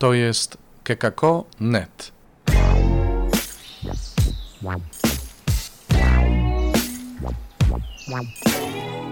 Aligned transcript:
To 0.00 0.14
jest 0.14 0.58
kekako.net. 0.84 2.12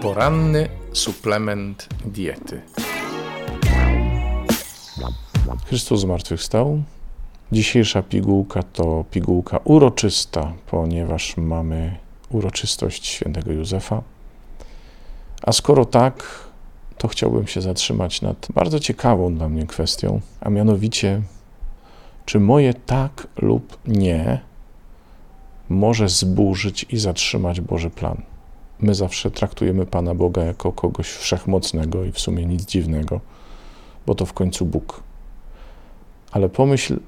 Poranny 0.01 0.69
suplement 0.93 1.87
diety. 2.05 2.61
Chrystus 5.65 5.99
zmartwychwstał. 6.01 6.83
Dzisiejsza 7.51 8.03
pigułka 8.03 8.63
to 8.63 9.05
pigułka 9.11 9.59
uroczysta, 9.63 10.53
ponieważ 10.71 11.37
mamy 11.37 11.97
uroczystość 12.29 13.07
świętego 13.07 13.51
Józefa. 13.51 14.01
A 15.41 15.51
skoro 15.51 15.85
tak, 15.85 16.23
to 16.99 17.07
chciałbym 17.07 17.47
się 17.47 17.61
zatrzymać 17.61 18.21
nad 18.21 18.47
bardzo 18.53 18.79
ciekawą 18.79 19.35
dla 19.35 19.49
mnie 19.49 19.67
kwestią, 19.67 20.21
a 20.41 20.49
mianowicie, 20.49 21.21
czy 22.25 22.39
moje 22.39 22.73
tak 22.73 23.27
lub 23.41 23.77
nie 23.87 24.39
może 25.69 26.09
zburzyć 26.09 26.85
i 26.89 26.97
zatrzymać 26.97 27.61
Boży 27.61 27.89
plan. 27.89 28.21
My 28.79 28.95
zawsze 28.95 29.31
traktujemy 29.31 29.85
Pana 29.85 30.15
Boga 30.15 30.43
jako 30.43 30.71
kogoś 30.71 31.07
wszechmocnego 31.07 32.03
i 32.03 32.11
w 32.11 32.19
sumie 32.19 32.45
nic 32.45 32.65
dziwnego, 32.65 33.19
bo 34.05 34.15
to 34.15 34.25
w 34.25 34.33
końcu 34.33 34.65
Bóg. 34.65 35.03
Ale 36.31 36.49
pomyśl, 36.49 36.99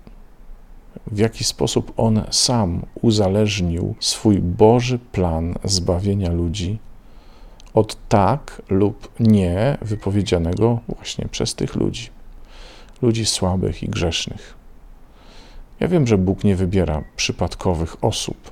w 1.07 1.17
jaki 1.17 1.43
sposób 1.43 1.93
On 1.97 2.23
sam 2.31 2.81
uzależnił 3.01 3.95
swój 3.99 4.39
Boży 4.39 4.99
plan 5.11 5.55
zbawienia 5.63 6.31
ludzi 6.31 6.79
od 7.73 8.09
tak 8.09 8.61
lub 8.69 9.19
nie 9.19 9.77
wypowiedzianego 9.81 10.79
właśnie 10.87 11.27
przez 11.31 11.55
tych 11.55 11.75
ludzi, 11.75 12.09
ludzi 13.01 13.25
słabych 13.25 13.83
i 13.83 13.89
grzesznych. 13.89 14.55
Ja 15.79 15.87
wiem, 15.87 16.07
że 16.07 16.17
Bóg 16.17 16.43
nie 16.43 16.55
wybiera 16.55 17.03
przypadkowych 17.15 18.03
osób, 18.03 18.51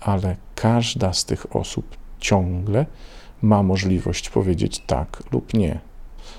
ale 0.00 0.36
każda 0.54 1.12
z 1.12 1.24
tych 1.24 1.56
osób 1.56 1.96
ciągle 2.20 2.86
ma 3.42 3.62
możliwość 3.62 4.30
powiedzieć 4.30 4.82
tak 4.86 5.22
lub 5.32 5.54
nie. 5.54 5.80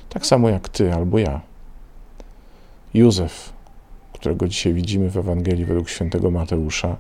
Tak 0.10 0.26
samo 0.26 0.50
jak 0.50 0.70
ty 0.70 0.94
albo 0.94 1.20
ja. 1.20 1.42
Józef, 2.94 3.54
którego 4.14 4.48
dzisiaj 4.48 4.74
widzimy 4.74 5.10
w 5.10 5.18
Ewangelii 5.18 5.66
według 5.66 5.90
świętego 5.90 6.32
Mateusza, 6.32 6.98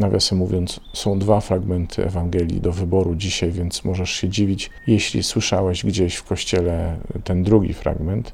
Nawiasem 0.00 0.38
mówiąc, 0.38 0.80
są 0.92 1.18
dwa 1.18 1.40
fragmenty 1.40 2.04
Ewangelii 2.04 2.60
do 2.60 2.72
wyboru 2.72 3.14
dzisiaj, 3.14 3.50
więc 3.50 3.84
możesz 3.84 4.10
się 4.10 4.28
dziwić, 4.28 4.70
jeśli 4.86 5.22
słyszałeś 5.22 5.84
gdzieś 5.84 6.14
w 6.14 6.24
kościele 6.24 6.96
ten 7.24 7.42
drugi 7.42 7.74
fragment. 7.74 8.32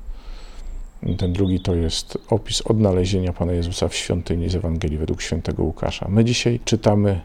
Ten 1.19 1.33
drugi 1.33 1.61
to 1.61 1.75
jest 1.75 2.19
opis 2.31 2.63
odnalezienia 2.63 3.33
Pana 3.33 3.53
Jezusa 3.53 3.89
w 3.89 3.95
świątyni 3.95 4.49
z 4.49 4.55
Ewangelii 4.55 4.99
według 4.99 5.23
świętego 5.23 5.63
Łukasza. 5.63 6.09
My 6.09 6.25
dzisiaj 6.25 6.61
czytamy 6.65 7.21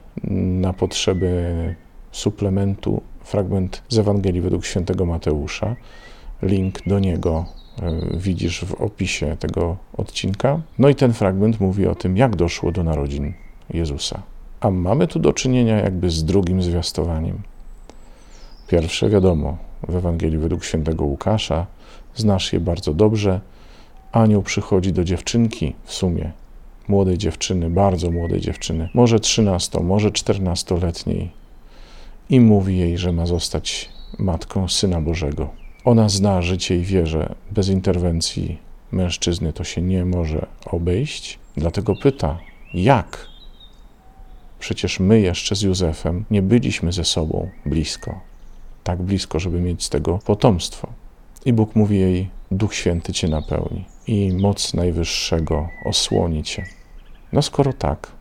na 0.61 0.73
potrzeby 0.73 1.75
suplementu 2.11 3.01
fragment 3.23 3.83
z 3.89 3.99
Ewangelii 3.99 4.41
według 4.41 4.65
świętego 4.65 5.05
Mateusza. 5.05 5.75
Link 6.41 6.87
do 6.87 6.99
niego 6.99 7.45
e, 7.81 8.17
widzisz 8.17 8.65
w 8.65 8.73
opisie 8.73 9.37
tego 9.39 9.77
odcinka. 9.97 10.61
No 10.79 10.89
i 10.89 10.95
ten 10.95 11.13
fragment 11.13 11.59
mówi 11.59 11.87
o 11.87 11.95
tym, 11.95 12.17
jak 12.17 12.35
doszło 12.35 12.71
do 12.71 12.83
narodzin 12.83 13.33
Jezusa. 13.73 14.30
A 14.61 14.71
mamy 14.71 15.07
tu 15.07 15.19
do 15.19 15.33
czynienia 15.33 15.77
jakby 15.77 16.09
z 16.09 16.25
drugim 16.25 16.61
zwiastowaniem. 16.61 17.41
Pierwsze, 18.67 19.09
wiadomo, 19.09 19.57
w 19.87 19.95
Ewangelii 19.95 20.37
według 20.37 20.63
świętego 20.63 21.05
Łukasza, 21.05 21.67
znasz 22.15 22.53
je 22.53 22.59
bardzo 22.59 22.93
dobrze. 22.93 23.39
Anioł 24.11 24.43
przychodzi 24.43 24.93
do 24.93 25.03
dziewczynki 25.03 25.75
w 25.83 25.93
sumie, 25.93 26.31
młodej 26.87 27.17
dziewczyny, 27.17 27.69
bardzo 27.69 28.11
młodej 28.11 28.41
dziewczyny, 28.41 28.89
może 28.93 29.19
13, 29.19 29.79
może 29.79 30.09
14-letniej, 30.09 31.31
i 32.29 32.39
mówi 32.39 32.77
jej, 32.77 32.97
że 32.97 33.11
ma 33.11 33.25
zostać 33.25 33.89
matką 34.19 34.67
Syna 34.67 35.01
Bożego. 35.01 35.49
Ona 35.85 36.09
zna 36.09 36.41
życie 36.41 36.77
i 36.77 36.81
wie, 36.81 37.07
że 37.07 37.35
bez 37.51 37.69
interwencji 37.69 38.57
mężczyzny 38.91 39.53
to 39.53 39.63
się 39.63 39.81
nie 39.81 40.05
może 40.05 40.45
obejść, 40.65 41.39
dlatego 41.55 41.95
pyta, 41.95 42.37
jak 42.73 43.30
Przecież 44.61 44.99
my 44.99 45.19
jeszcze 45.19 45.55
z 45.55 45.61
Józefem 45.61 46.25
nie 46.31 46.41
byliśmy 46.41 46.91
ze 46.91 47.05
sobą 47.05 47.49
blisko, 47.65 48.19
tak 48.83 49.01
blisko, 49.01 49.39
żeby 49.39 49.61
mieć 49.61 49.83
z 49.83 49.89
tego 49.89 50.19
potomstwo. 50.25 50.87
I 51.45 51.53
Bóg 51.53 51.75
mówi 51.75 51.99
jej: 51.99 52.29
Duch 52.51 52.75
Święty 52.75 53.13
cię 53.13 53.27
napełni 53.27 53.85
i 54.07 54.33
moc 54.33 54.73
Najwyższego 54.73 55.69
osłoni 55.85 56.43
cię. 56.43 56.65
No 57.33 57.41
skoro 57.41 57.73
tak, 57.73 58.11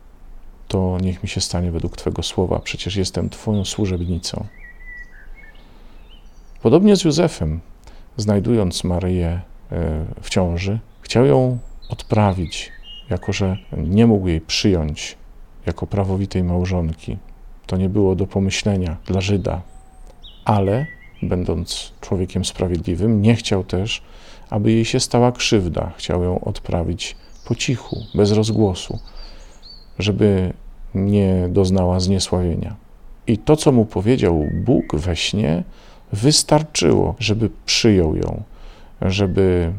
to 0.67 0.97
niech 1.01 1.23
mi 1.23 1.29
się 1.29 1.41
stanie 1.41 1.71
według 1.71 1.97
Twego 1.97 2.23
słowa, 2.23 2.59
przecież 2.59 2.95
jestem 2.95 3.29
Twoją 3.29 3.65
służebnicą. 3.65 4.45
Podobnie 6.61 6.95
z 6.95 7.03
Józefem, 7.03 7.59
znajdując 8.17 8.83
Maryję 8.83 9.27
e, 9.71 10.05
w 10.21 10.29
ciąży, 10.29 10.79
chciał 11.01 11.25
ją 11.25 11.57
odprawić, 11.89 12.71
jako 13.09 13.33
że 13.33 13.57
nie 13.77 14.07
mógł 14.07 14.27
jej 14.27 14.41
przyjąć 14.41 15.20
jako 15.65 15.87
prawowitej 15.87 16.43
małżonki. 16.43 17.17
To 17.65 17.77
nie 17.77 17.89
było 17.89 18.15
do 18.15 18.27
pomyślenia 18.27 18.97
dla 19.05 19.21
Żyda, 19.21 19.61
ale 20.45 20.85
będąc 21.21 21.93
człowiekiem 22.01 22.45
sprawiedliwym, 22.45 23.21
nie 23.21 23.35
chciał 23.35 23.63
też, 23.63 24.01
aby 24.49 24.71
jej 24.71 24.85
się 24.85 24.99
stała 24.99 25.31
krzywda. 25.31 25.91
Chciał 25.97 26.23
ją 26.23 26.39
odprawić 26.39 27.15
po 27.45 27.55
cichu, 27.55 28.03
bez 28.15 28.31
rozgłosu, 28.31 28.99
żeby 29.99 30.53
nie 30.95 31.47
doznała 31.49 31.99
zniesławienia. 31.99 32.75
I 33.27 33.37
to, 33.37 33.55
co 33.55 33.71
mu 33.71 33.85
powiedział 33.85 34.45
Bóg 34.53 34.95
we 34.95 35.15
śnie, 35.15 35.63
wystarczyło, 36.11 37.15
żeby 37.19 37.49
przyjął 37.65 38.15
ją, 38.15 38.43
żeby 39.01 39.73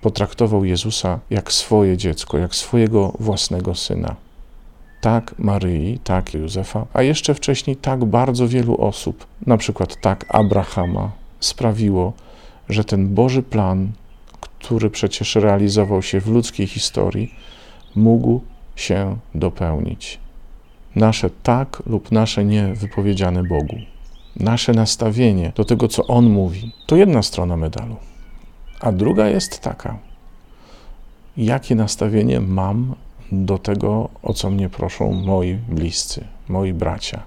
potraktował 0.00 0.64
Jezusa 0.64 1.20
jak 1.30 1.52
swoje 1.52 1.96
dziecko, 1.96 2.38
jak 2.38 2.54
swojego 2.54 3.12
własnego 3.20 3.74
syna 3.74 4.16
tak 5.06 5.38
Maryi, 5.38 5.98
tak 5.98 6.34
Józefa, 6.34 6.86
a 6.92 7.02
jeszcze 7.02 7.34
wcześniej 7.34 7.76
tak 7.76 8.04
bardzo 8.04 8.48
wielu 8.48 8.80
osób, 8.80 9.26
na 9.46 9.56
przykład 9.56 10.00
tak 10.00 10.24
Abrahama, 10.28 11.10
sprawiło, 11.40 12.12
że 12.68 12.84
ten 12.84 13.14
Boży 13.14 13.42
plan, 13.42 13.92
który 14.40 14.90
przecież 14.90 15.34
realizował 15.34 16.02
się 16.02 16.20
w 16.20 16.28
ludzkiej 16.28 16.66
historii, 16.66 17.34
mógł 17.94 18.40
się 18.76 19.16
dopełnić. 19.34 20.18
Nasze 20.96 21.30
tak 21.42 21.82
lub 21.86 22.12
nasze 22.12 22.44
nie 22.44 22.74
wypowiedziane 22.74 23.42
Bogu, 23.42 23.76
nasze 24.36 24.72
nastawienie 24.72 25.52
do 25.56 25.64
tego, 25.64 25.88
co 25.88 26.06
On 26.06 26.30
mówi, 26.30 26.72
to 26.86 26.96
jedna 26.96 27.22
strona 27.22 27.56
medalu. 27.56 27.96
A 28.80 28.92
druga 28.92 29.28
jest 29.28 29.60
taka, 29.60 29.98
jakie 31.36 31.74
nastawienie 31.74 32.40
mam 32.40 32.94
do 33.32 33.58
tego, 33.58 34.08
o 34.22 34.32
co 34.32 34.50
mnie 34.50 34.68
proszą 34.68 35.12
moi 35.12 35.58
bliscy, 35.68 36.24
moi 36.48 36.72
bracia. 36.72 37.22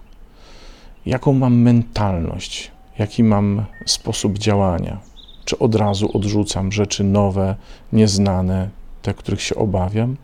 Jaką 1.06 1.34
mam 1.34 1.56
mentalność, 1.56 2.72
jaki 3.00 3.24
mam 3.24 3.66
sposób 3.86 4.38
działania? 4.38 5.00
Czy 5.46 5.60
od 5.60 5.76
razu 5.76 6.10
odrzucam 6.14 6.72
rzeczy 6.72 7.04
nowe, 7.04 7.56
nieznane, 7.94 8.70
te, 9.02 9.14
których 9.14 9.42
się 9.42 9.56
obawiam? 9.56 10.16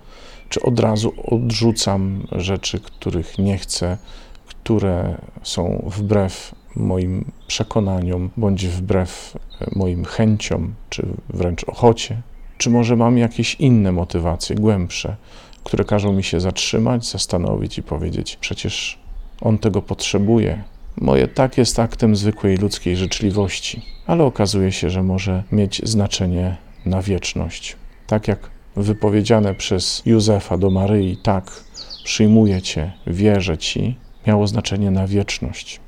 Czy 0.49 0.61
od 0.61 0.79
razu 0.79 1.13
odrzucam 1.23 2.27
rzeczy, 2.31 2.79
których 2.79 3.39
nie 3.39 3.57
chcę, 3.57 3.97
które 4.45 5.17
są 5.43 5.89
wbrew 5.95 6.55
moim 6.75 7.31
przekonaniom, 7.47 8.29
bądź 8.37 8.67
wbrew 8.67 9.37
moim 9.75 10.05
chęciom, 10.05 10.73
czy 10.89 11.07
wręcz 11.29 11.63
ochocie? 11.63 12.21
Czy 12.57 12.69
może 12.69 12.95
mam 12.95 13.17
jakieś 13.17 13.55
inne 13.55 13.91
motywacje, 13.91 14.55
głębsze, 14.55 15.15
które 15.65 15.85
każą 15.85 16.13
mi 16.13 16.23
się 16.23 16.39
zatrzymać, 16.39 17.05
zastanowić 17.05 17.77
i 17.77 17.83
powiedzieć: 17.83 18.37
Przecież 18.41 18.99
on 19.41 19.57
tego 19.57 19.81
potrzebuje. 19.81 20.63
Moje 20.97 21.27
tak 21.27 21.57
jest 21.57 21.79
aktem 21.79 22.15
zwykłej 22.15 22.57
ludzkiej 22.57 22.97
życzliwości, 22.97 23.81
ale 24.07 24.23
okazuje 24.23 24.71
się, 24.71 24.89
że 24.89 25.03
może 25.03 25.43
mieć 25.51 25.81
znaczenie 25.83 26.57
na 26.85 27.01
wieczność. 27.01 27.75
Tak 28.07 28.27
jak 28.27 28.49
wypowiedziane 28.75 29.55
przez 29.55 30.01
Józefa 30.05 30.57
do 30.57 30.69
Maryi, 30.69 31.17
tak, 31.17 31.63
przyjmuję 32.03 32.61
Cię, 32.61 32.91
wierzę 33.07 33.57
Ci, 33.57 33.95
miało 34.27 34.47
znaczenie 34.47 34.91
na 34.91 35.07
wieczność 35.07 35.79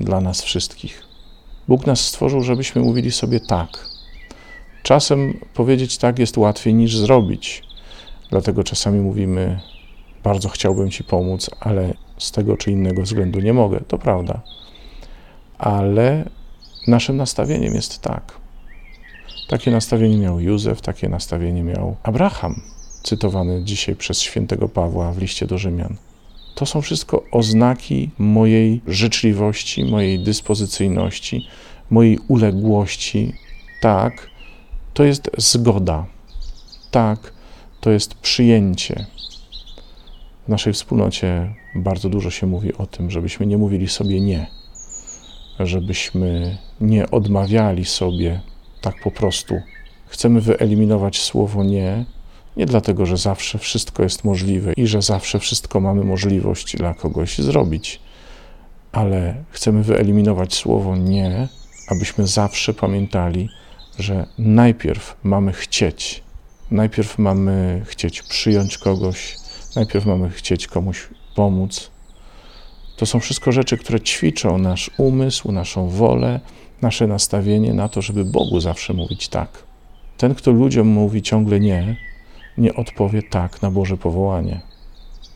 dla 0.00 0.20
nas 0.20 0.42
wszystkich. 0.42 1.02
Bóg 1.68 1.86
nas 1.86 2.00
stworzył, 2.00 2.42
żebyśmy 2.42 2.82
mówili 2.82 3.12
sobie 3.12 3.40
tak. 3.40 3.88
Czasem 4.82 5.40
powiedzieć 5.54 5.98
tak 5.98 6.18
jest 6.18 6.38
łatwiej 6.38 6.74
niż 6.74 6.96
zrobić. 6.96 7.67
Dlatego 8.30 8.64
czasami 8.64 9.00
mówimy, 9.00 9.60
bardzo 10.24 10.48
chciałbym 10.48 10.90
Ci 10.90 11.04
pomóc, 11.04 11.50
ale 11.60 11.94
z 12.18 12.32
tego 12.32 12.56
czy 12.56 12.70
innego 12.70 13.02
względu 13.02 13.40
nie 13.40 13.52
mogę. 13.52 13.80
To 13.88 13.98
prawda. 13.98 14.40
Ale 15.58 16.30
naszym 16.86 17.16
nastawieniem 17.16 17.74
jest 17.74 18.02
tak. 18.02 18.32
Takie 19.48 19.70
nastawienie 19.70 20.18
miał 20.18 20.40
Józef, 20.40 20.80
takie 20.80 21.08
nastawienie 21.08 21.62
miał 21.62 21.96
Abraham, 22.02 22.62
cytowany 23.02 23.64
dzisiaj 23.64 23.96
przez 23.96 24.20
świętego 24.20 24.68
Pawła 24.68 25.12
w 25.12 25.18
liście 25.18 25.46
do 25.46 25.58
Rzymian. 25.58 25.96
To 26.54 26.66
są 26.66 26.82
wszystko 26.82 27.24
oznaki 27.30 28.10
mojej 28.18 28.80
życzliwości, 28.86 29.84
mojej 29.84 30.18
dyspozycyjności, 30.18 31.46
mojej 31.90 32.18
uległości. 32.28 33.34
Tak, 33.80 34.30
to 34.94 35.04
jest 35.04 35.30
zgoda. 35.36 36.06
Tak, 36.90 37.32
to 37.80 37.90
jest 37.90 38.14
przyjęcie. 38.14 39.06
W 40.46 40.48
naszej 40.48 40.72
wspólnocie 40.72 41.54
bardzo 41.74 42.08
dużo 42.08 42.30
się 42.30 42.46
mówi 42.46 42.74
o 42.74 42.86
tym, 42.86 43.10
żebyśmy 43.10 43.46
nie 43.46 43.58
mówili 43.58 43.88
sobie 43.88 44.20
nie, 44.20 44.46
żebyśmy 45.60 46.58
nie 46.80 47.10
odmawiali 47.10 47.84
sobie 47.84 48.40
tak 48.80 48.94
po 49.02 49.10
prostu. 49.10 49.60
Chcemy 50.06 50.40
wyeliminować 50.40 51.20
słowo 51.20 51.64
nie, 51.64 52.04
nie 52.56 52.66
dlatego, 52.66 53.06
że 53.06 53.16
zawsze 53.16 53.58
wszystko 53.58 54.02
jest 54.02 54.24
możliwe 54.24 54.72
i 54.72 54.86
że 54.86 55.02
zawsze 55.02 55.38
wszystko 55.38 55.80
mamy 55.80 56.04
możliwość 56.04 56.76
dla 56.76 56.94
kogoś 56.94 57.38
zrobić, 57.38 58.00
ale 58.92 59.44
chcemy 59.50 59.82
wyeliminować 59.82 60.54
słowo 60.54 60.96
nie, 60.96 61.48
abyśmy 61.88 62.26
zawsze 62.26 62.74
pamiętali, 62.74 63.48
że 63.98 64.26
najpierw 64.38 65.16
mamy 65.22 65.52
chcieć, 65.52 66.22
najpierw 66.70 67.18
mamy 67.18 67.82
chcieć 67.86 68.22
przyjąć 68.22 68.78
kogoś, 68.78 69.36
najpierw 69.76 70.06
mamy 70.06 70.30
chcieć 70.30 70.66
komuś 70.66 71.08
pomóc. 71.34 71.90
To 72.96 73.06
są 73.06 73.20
wszystko 73.20 73.52
rzeczy, 73.52 73.78
które 73.78 74.00
ćwiczą 74.00 74.58
nasz 74.58 74.90
umysł, 74.98 75.52
naszą 75.52 75.88
wolę, 75.88 76.40
nasze 76.82 77.06
nastawienie 77.06 77.74
na 77.74 77.88
to, 77.88 78.02
żeby 78.02 78.24
Bogu 78.24 78.60
zawsze 78.60 78.92
mówić 78.92 79.28
tak. 79.28 79.62
Ten, 80.16 80.34
kto 80.34 80.50
ludziom 80.50 80.88
mówi 80.88 81.22
ciągle 81.22 81.60
nie, 81.60 81.96
nie 82.58 82.74
odpowie 82.74 83.22
tak 83.22 83.62
na 83.62 83.70
Boże 83.70 83.96
powołanie. 83.96 84.60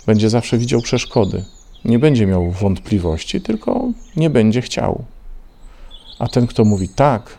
Będzie 0.07 0.31
zawsze 0.31 0.59
widział 0.59 0.81
przeszkody. 0.81 1.45
Nie 1.85 1.99
będzie 1.99 2.27
miał 2.27 2.51
wątpliwości, 2.51 3.41
tylko 3.41 3.89
nie 4.17 4.31
będzie 4.31 4.63
chciał. 4.63 5.05
A 6.19 6.29
ten, 6.29 6.47
kto 6.47 6.65
mówi 6.65 6.89
tak, 6.89 7.39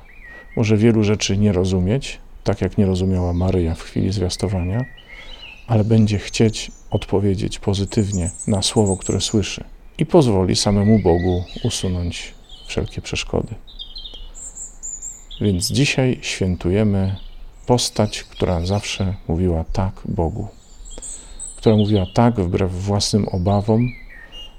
może 0.55 0.77
wielu 0.77 1.03
rzeczy 1.03 1.37
nie 1.37 1.51
rozumieć, 1.51 2.19
tak 2.43 2.61
jak 2.61 2.77
nie 2.77 2.85
rozumiała 2.85 3.33
Maryja 3.33 3.75
w 3.75 3.81
chwili 3.81 4.11
zwiastowania, 4.11 4.85
ale 5.67 5.83
będzie 5.83 6.19
chcieć 6.19 6.71
odpowiedzieć 6.89 7.59
pozytywnie 7.59 8.31
na 8.47 8.61
słowo, 8.61 8.97
które 8.97 9.21
słyszy 9.21 9.63
i 9.97 10.05
pozwoli 10.05 10.55
samemu 10.55 10.99
Bogu 10.99 11.43
usunąć 11.63 12.33
wszelkie 12.67 13.01
przeszkody. 13.01 13.55
Więc 15.41 15.71
dzisiaj 15.71 16.19
świętujemy 16.21 17.15
postać, 17.65 18.23
która 18.23 18.65
zawsze 18.65 19.13
mówiła 19.27 19.65
tak 19.73 20.01
Bogu, 20.05 20.47
która 21.57 21.75
mówiła 21.75 22.05
tak 22.13 22.39
wbrew 22.39 22.71
własnym 22.71 23.27
obawom, 23.27 23.89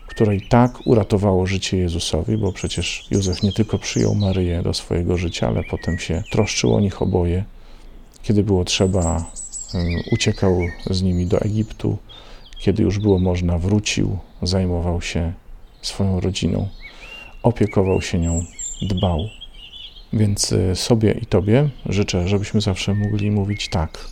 której 0.07 0.41
tak 0.49 0.87
uratowało 0.87 1.47
życie 1.47 1.77
Jezusowi, 1.77 2.37
bo 2.37 2.53
przecież 2.53 3.07
Józef 3.11 3.43
nie 3.43 3.53
tylko 3.53 3.79
przyjął 3.79 4.15
Maryję 4.15 4.63
do 4.63 4.75
swojego 4.75 5.19
życia, 5.19 5.49
ale 5.49 5.65
potem 5.65 5.99
się 5.99 6.23
troszczył 6.31 6.75
o 6.75 6.81
nich 6.81 7.03
oboje. 7.03 7.45
Kiedy 8.25 8.43
było 8.43 8.65
trzeba, 8.65 9.25
uciekał 10.13 10.59
z 10.91 11.03
nimi 11.03 11.27
do 11.27 11.41
Egiptu, 11.41 11.99
kiedy 12.59 12.83
już 12.83 12.99
było 12.99 13.19
można, 13.19 13.59
wrócił, 13.59 14.19
zajmował 14.43 15.01
się 15.01 15.33
swoją 15.83 16.21
rodziną, 16.21 16.69
opiekował 17.43 18.03
się 18.03 18.19
nią, 18.19 18.45
dbał. 18.83 19.29
Więc 20.13 20.53
y, 20.53 20.77
sobie 20.77 21.13
i 21.23 21.27
Tobie 21.27 21.69
życzę, 21.87 22.29
żebyśmy 22.29 22.61
zawsze 22.61 22.95
mogli 22.95 23.31
mówić 23.31 23.69
tak. 23.69 24.05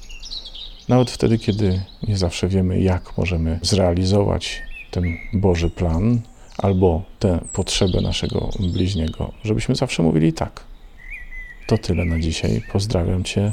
Nawet 0.88 1.10
wtedy, 1.10 1.38
kiedy 1.38 1.82
nie 2.08 2.16
zawsze 2.16 2.48
wiemy, 2.48 2.80
jak 2.80 3.18
możemy 3.18 3.58
zrealizować 3.62 4.62
ten 4.90 5.04
Boży 5.32 5.70
plan 5.70 6.20
albo 6.58 7.02
tę 7.18 7.38
potrzebę 7.52 8.00
naszego 8.00 8.50
bliźniego, 8.72 9.32
żebyśmy 9.44 9.74
zawsze 9.74 10.02
mówili 10.02 10.32
tak. 10.32 10.64
To 11.66 11.78
tyle 11.78 12.04
na 12.04 12.18
dzisiaj. 12.18 12.62
Pozdrawiam 12.72 13.24
Cię 13.24 13.52